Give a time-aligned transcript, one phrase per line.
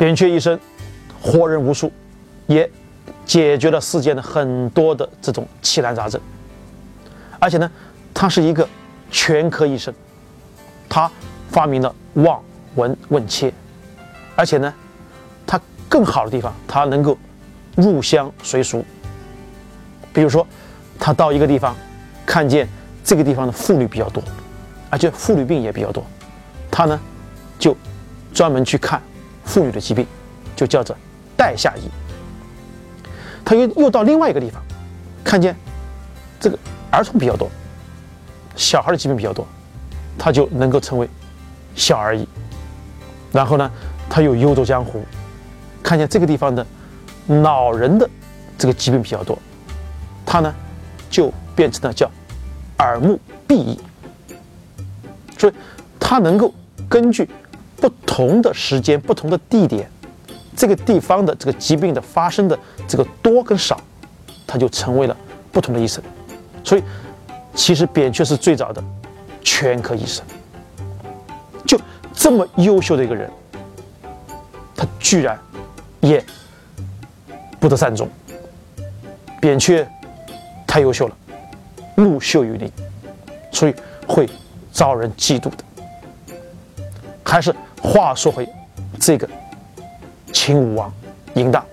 [0.00, 0.58] 扁鹊一生
[1.20, 1.92] 活人无数，
[2.46, 2.70] 也
[3.26, 6.18] 解决了世间的很多的这种奇难杂症，
[7.38, 7.70] 而且呢，
[8.14, 8.66] 他是一个
[9.10, 9.92] 全科医生，
[10.88, 11.10] 他
[11.50, 12.42] 发明了望
[12.76, 13.52] 闻问切，
[14.34, 14.72] 而且呢，
[15.46, 17.18] 他更好的地方，他能够
[17.76, 18.82] 入乡随俗。
[20.14, 20.46] 比如说，
[20.98, 21.76] 他到一个地方，
[22.24, 22.66] 看见
[23.04, 24.24] 这个地方的妇女比较多，
[24.88, 26.02] 而且妇女病也比较多，
[26.70, 26.98] 他呢
[27.58, 27.76] 就
[28.32, 28.98] 专门去看
[29.50, 30.06] 妇女的疾病，
[30.54, 30.96] 就叫做
[31.36, 31.90] 带下医。
[33.44, 34.62] 他又又到另外一个地方，
[35.24, 35.56] 看见
[36.38, 36.56] 这个
[36.88, 37.50] 儿童比较多，
[38.54, 39.44] 小孩的疾病比较多，
[40.16, 41.08] 他就能够成为
[41.74, 42.26] 小儿医。
[43.32, 43.68] 然后呢，
[44.08, 45.04] 他又游走江湖，
[45.82, 46.64] 看见这个地方的
[47.42, 48.08] 老人的
[48.56, 49.36] 这个疾病比较多。
[50.24, 50.54] 他呢，
[51.10, 52.08] 就变成了叫
[52.78, 53.80] 耳目鼻医，
[55.36, 55.52] 所以
[55.98, 56.54] 他能够
[56.88, 57.28] 根据
[57.80, 59.90] 不同的时间、不同的地点，
[60.56, 63.80] 这个地方的这个疾病的发生的这个多跟少，
[64.46, 65.16] 他就成为了
[65.50, 66.02] 不同的医生。
[66.62, 66.82] 所以，
[67.54, 68.82] 其实扁鹊是最早的
[69.42, 70.24] 全科医生。
[71.66, 71.80] 就
[72.12, 73.30] 这么优秀的一个人，
[74.76, 75.38] 他居然
[76.00, 76.24] 也
[77.58, 78.08] 不得善终。
[79.40, 79.86] 扁鹊。
[80.66, 81.16] 太优秀了，
[81.96, 82.70] 木秀于林，
[83.50, 83.74] 所以
[84.06, 84.30] 会
[84.70, 85.64] 遭人嫉妒的。
[87.24, 87.52] 还是
[87.82, 88.48] 话说回
[88.98, 89.28] 这个
[90.32, 90.92] 秦武王
[91.34, 91.64] 嬴荡，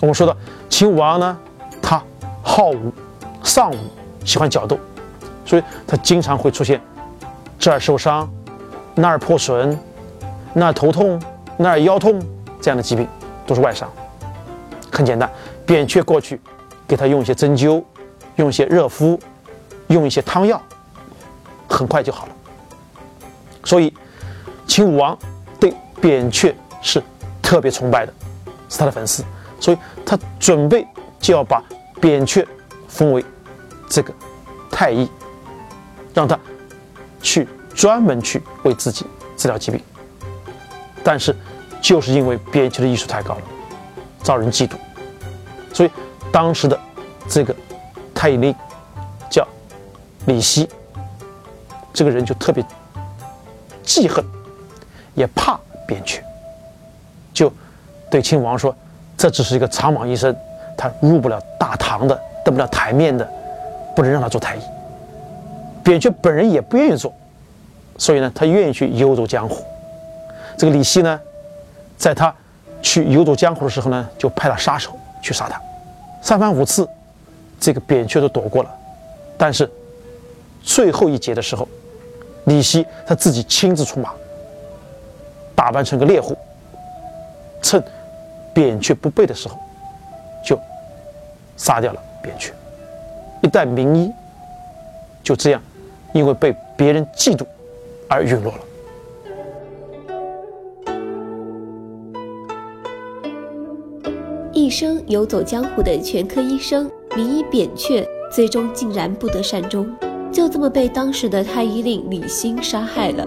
[0.00, 0.36] 我们说到
[0.68, 1.36] 秦武王呢，
[1.82, 2.02] 他
[2.42, 2.92] 好武，
[3.42, 3.76] 尚武，
[4.24, 4.78] 喜欢角斗，
[5.44, 6.80] 所以他经常会出现
[7.58, 8.30] 这儿受伤，
[8.94, 9.78] 那儿破损，
[10.52, 11.20] 那儿头痛，
[11.56, 12.20] 那儿腰痛
[12.60, 13.08] 这样的疾病，
[13.46, 13.90] 都是外伤。
[14.92, 15.30] 很简单，
[15.66, 16.40] 扁鹊过去
[16.86, 17.82] 给他用一些针灸。
[18.36, 19.16] 用一些热敷，
[19.86, 20.60] 用一些汤药，
[21.68, 22.32] 很快就好了。
[23.62, 23.94] 所以，
[24.74, 25.16] 秦武王
[25.60, 27.00] 对扁鹊是
[27.40, 28.12] 特别崇拜的，
[28.68, 29.22] 是他的粉丝。
[29.60, 30.84] 所以他准备
[31.20, 31.62] 就要把
[32.00, 32.44] 扁鹊
[32.88, 33.24] 封为
[33.88, 34.12] 这个
[34.72, 35.08] 太医，
[36.12, 36.36] 让他
[37.22, 39.80] 去专门去为自己治疗疾病。
[41.04, 41.32] 但是，
[41.80, 43.42] 就是因为扁鹊的医术太高了，
[44.24, 44.74] 遭人嫉妒，
[45.72, 45.90] 所以
[46.32, 46.76] 当时的
[47.28, 47.54] 这个。
[48.12, 48.52] 太医令
[49.30, 49.46] 叫
[50.26, 50.68] 李希，
[51.92, 52.64] 这个人就特别
[53.84, 54.24] 记恨，
[55.14, 56.22] 也怕扁鹊，
[57.32, 57.52] 就
[58.10, 58.74] 对亲王说
[59.16, 60.34] ：“这只是一个草莽医生，
[60.76, 63.28] 他入不了大堂的，登不了台面的，
[63.94, 64.60] 不能让他做太医。”
[65.84, 67.12] 扁鹊本人也不愿意做，
[67.98, 69.64] 所以呢，他愿意去游走江湖。
[70.56, 71.20] 这个李希呢，
[71.96, 72.34] 在他
[72.80, 74.92] 去游走江湖的时候呢，就派了杀手
[75.22, 75.60] 去杀他，
[76.22, 76.88] 三番五次。
[77.60, 78.70] 这个扁鹊都躲过了，
[79.38, 79.70] 但是
[80.62, 81.66] 最后一劫的时候，
[82.44, 84.10] 李希他自己亲自出马，
[85.64, 86.36] 打扮成个猎户，
[87.62, 87.82] 趁
[88.52, 89.58] 扁鹊不备的时候，
[90.44, 90.60] 就
[91.56, 92.52] 杀掉了扁鹊。
[93.40, 94.12] 一代名医
[95.22, 95.62] 就这样，
[96.12, 97.46] 因为被别人嫉妒
[98.10, 98.58] 而陨落了。
[104.52, 106.90] 一生游走江湖的全科医生。
[107.16, 109.90] 名医扁鹊最终竟然不得善终，
[110.30, 113.26] 就这么被当时的太医令李欣杀害了。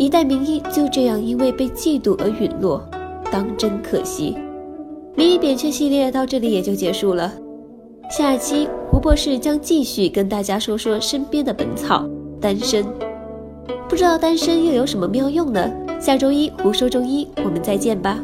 [0.00, 2.82] 一代名医就这样因为被嫉妒而陨落，
[3.30, 4.34] 当真可惜。
[5.14, 7.30] 名医扁鹊系列到这里也就结束了。
[8.10, 12.08] 下期胡博士将继续跟大家说说身边的本草
[12.40, 12.82] 丹参，
[13.90, 15.70] 不知道丹参又有什么妙用呢？
[16.00, 18.18] 下周一胡说中医，我们再见吧。